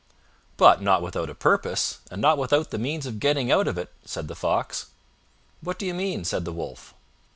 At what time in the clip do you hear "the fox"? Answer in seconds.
4.27-4.87